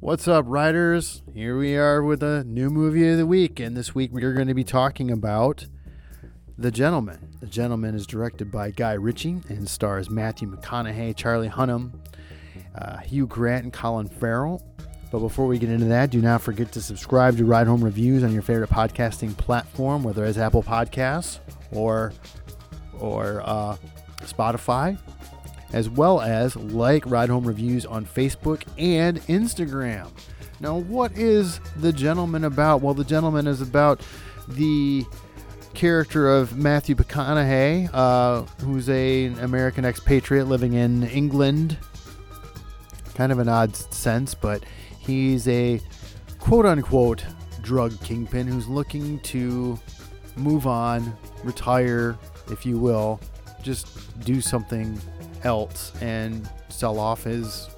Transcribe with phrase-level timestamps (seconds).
[0.00, 1.22] What's up, writers?
[1.34, 4.32] Here we are with a new movie of the week, and this week we are
[4.32, 5.66] going to be talking about
[6.56, 7.18] The Gentlemen.
[7.40, 11.94] The Gentlemen is directed by Guy Ritchie and stars Matthew McConaughey, Charlie Hunnam,
[12.76, 14.64] uh, Hugh Grant, and Colin Farrell.
[15.10, 18.22] But before we get into that, do not forget to subscribe to Ride Home Reviews
[18.22, 21.40] on your favorite podcasting platform, whether it's Apple Podcasts
[21.72, 22.12] or
[23.00, 23.76] or uh,
[24.20, 24.96] Spotify
[25.72, 30.10] as well as like Ride Home Reviews on Facebook and Instagram.
[30.60, 32.82] Now, what is The Gentlemen about?
[32.82, 34.00] Well, The Gentlemen is about
[34.48, 35.04] the
[35.74, 41.78] character of Matthew McConaughey, uh, who's a, an American expatriate living in England.
[43.14, 44.64] Kind of an odd sense, but
[44.98, 45.80] he's a
[46.38, 47.24] quote unquote
[47.62, 49.78] drug kingpin who's looking to
[50.36, 52.16] move on, retire,
[52.50, 53.20] if you will,
[53.62, 54.98] just do something
[55.44, 57.68] else and sell off his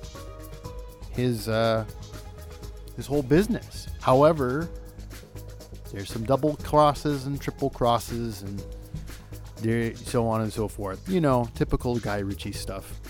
[1.12, 1.84] his uh,
[2.96, 3.88] his whole business.
[4.00, 4.68] However,
[5.92, 8.62] there's some double crosses and triple crosses and
[9.56, 11.06] there, so on and so forth.
[11.08, 13.00] You know, typical Guy Ritchie stuff.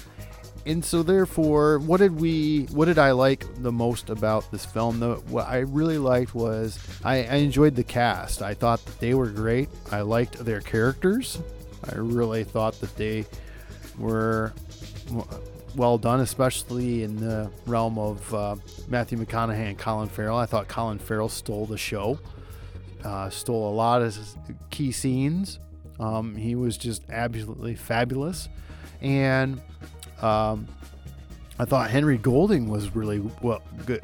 [0.66, 2.66] And so, therefore, what did we?
[2.72, 5.00] What did I like the most about this film?
[5.00, 8.42] The, what I really liked was I, I enjoyed the cast.
[8.42, 9.70] I thought that they were great.
[9.90, 11.40] I liked their characters.
[11.90, 13.24] I really thought that they
[13.98, 14.52] were
[15.76, 18.56] well done, especially in the realm of uh,
[18.88, 20.36] Matthew McConaughey and Colin Farrell.
[20.36, 22.18] I thought Colin Farrell stole the show,
[23.04, 24.16] uh, stole a lot of
[24.70, 25.58] key scenes.
[25.98, 28.48] Um, he was just absolutely fabulous,
[29.02, 29.60] and
[30.22, 30.66] um,
[31.58, 34.02] I thought Henry Golding was really well good,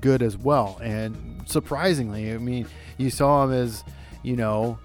[0.00, 0.78] good as well.
[0.82, 3.84] And surprisingly, I mean, you saw him as
[4.22, 4.78] you know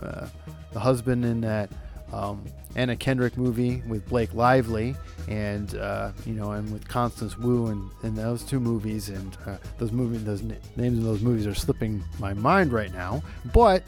[0.00, 0.28] uh,
[0.72, 1.70] the husband in that
[2.12, 2.44] um,
[2.76, 4.94] Anna Kendrick movie with Blake Lively,
[5.28, 9.92] and uh, you know, and with Constance Wu, and, those two movies, and uh, those
[9.92, 13.22] movies, those names of those movies are slipping my mind right now.
[13.52, 13.82] But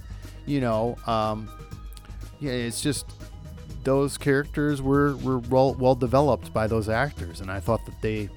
[0.47, 1.49] you know, um,
[2.41, 3.07] yeah, it's just
[3.85, 8.29] those characters were were well, well developed by those actors, and I thought that they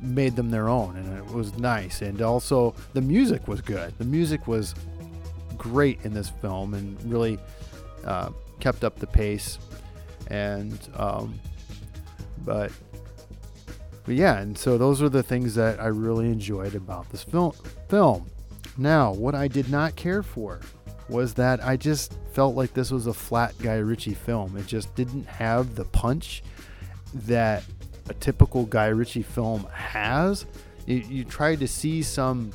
[0.00, 2.02] made them their own, and it was nice.
[2.02, 3.96] And also, the music was good.
[3.98, 4.74] The music was
[5.56, 7.38] great in this film, and really.
[8.04, 8.30] Uh,
[8.60, 9.58] kept up the pace,
[10.28, 11.38] and um,
[12.44, 12.72] but
[14.04, 17.52] but yeah, and so those are the things that I really enjoyed about this film.
[17.88, 18.26] Film.
[18.78, 20.60] Now, what I did not care for
[21.08, 24.56] was that I just felt like this was a flat Guy Ritchie film.
[24.56, 26.42] It just didn't have the punch
[27.14, 27.64] that
[28.08, 30.46] a typical Guy Ritchie film has.
[30.86, 32.52] You, you tried to see some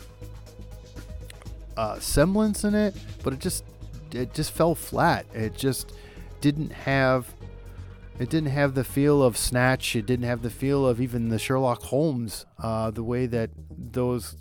[1.75, 3.63] uh, semblance in it, but it just
[4.15, 5.25] it just fell flat.
[5.33, 5.93] It just
[6.41, 7.33] didn't have
[8.19, 9.95] it didn't have the feel of Snatch.
[9.95, 12.45] It didn't have the feel of even the Sherlock Holmes.
[12.59, 14.35] Uh, the way that those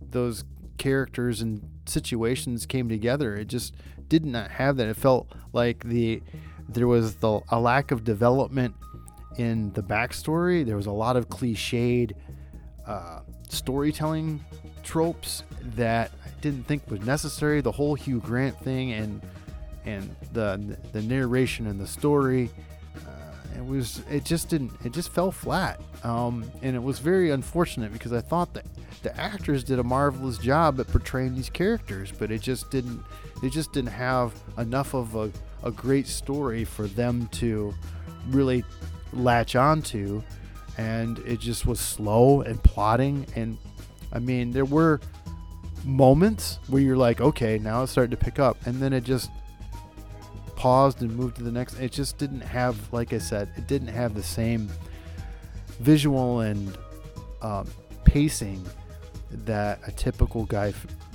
[0.00, 0.44] those
[0.78, 3.74] characters and situations came together, it just
[4.08, 4.88] did not have that.
[4.88, 6.22] It felt like the
[6.68, 8.74] there was the, a lack of development
[9.36, 10.64] in the backstory.
[10.64, 12.12] There was a lot of cliched
[12.86, 14.44] uh, storytelling
[14.82, 15.42] tropes
[15.76, 17.60] that didn't think was necessary.
[17.60, 19.22] The whole Hugh Grant thing and
[19.84, 22.50] and the the narration and the story,
[22.96, 25.80] uh, it was it just didn't it just fell flat.
[26.04, 28.66] Um, and it was very unfortunate because I thought that
[29.02, 33.02] the actors did a marvelous job at portraying these characters, but it just didn't
[33.42, 35.30] it just didn't have enough of a,
[35.62, 37.74] a great story for them to
[38.28, 38.64] really
[39.12, 40.22] latch onto
[40.76, 43.58] and it just was slow and plotting and
[44.12, 45.00] I mean there were
[45.84, 49.30] moments where you're like, okay, now it's starting to pick up, and then it just
[50.56, 51.78] paused and moved to the next.
[51.78, 54.68] It just didn't have, like I said, it didn't have the same
[55.80, 56.76] visual and
[57.42, 57.66] um,
[58.04, 58.64] pacing
[59.44, 60.72] that a typical guy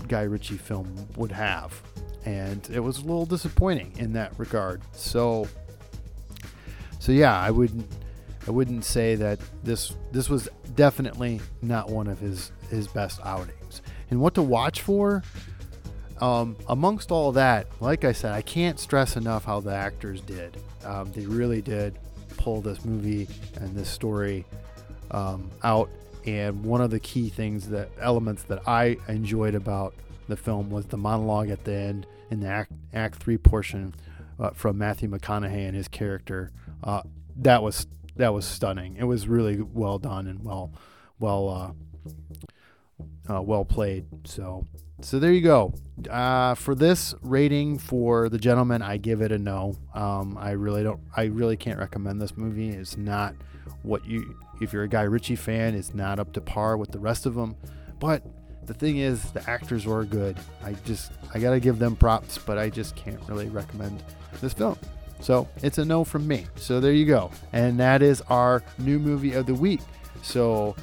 [0.08, 1.82] Guy Ritchie film would have,
[2.26, 4.82] and it was a little disappointing in that regard.
[4.94, 5.48] So,
[7.00, 7.90] so yeah, I wouldn't
[8.48, 13.82] I wouldn't say that this this was definitely not one of his his best outings
[14.10, 15.24] and what to watch for.
[16.22, 20.58] Um, amongst all that, like I said, I can't stress enough how the actors did.
[20.86, 21.98] Um, they really did
[22.38, 24.46] pull this movie and this story
[25.12, 25.90] um, out.
[26.26, 29.94] And one of the key things that elements that I enjoyed about
[30.28, 33.94] the film was the monologue at the end in the act, act three portion
[34.40, 36.52] uh, from Matthew McConaughey and his character.
[36.84, 37.02] Uh,
[37.38, 38.96] that was that was stunning.
[38.98, 40.72] It was really well done and well
[41.20, 42.12] well uh,
[43.30, 44.06] uh, well played.
[44.26, 44.68] So,
[45.02, 45.74] so there you go.
[46.10, 49.76] Uh, for this rating for the gentlemen, I give it a no.
[49.94, 51.02] Um, I really don't.
[51.16, 52.70] I really can't recommend this movie.
[52.70, 53.36] It's not
[53.84, 57.00] what you if you're a Guy Ritchie fan, is not up to par with the
[57.00, 57.56] rest of them.
[58.00, 58.24] But
[58.66, 60.38] the thing is, the actors were good.
[60.64, 64.04] I just, I gotta give them props, but I just can't really recommend
[64.42, 64.78] this film.
[65.20, 66.48] So it's a no from me.
[66.56, 67.32] So there you go.
[67.52, 69.82] And that is our new movie of the week.
[70.22, 70.76] So,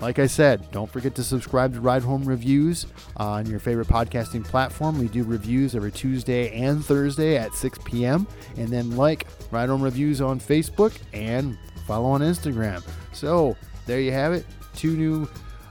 [0.00, 2.86] like I said, don't forget to subscribe to Ride Home Reviews
[3.16, 4.98] on your favorite podcasting platform.
[4.98, 8.26] We do reviews every Tuesday and Thursday at 6 p.m.
[8.56, 11.56] And then like Ride Home Reviews on Facebook and
[11.86, 12.84] follow on Instagram.
[13.12, 13.56] So
[13.86, 14.46] there you have it.
[14.74, 15.28] Two new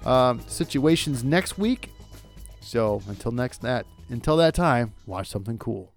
[0.10, 1.90] um, situations next week.
[2.62, 5.93] So until next that until that time, watch something cool.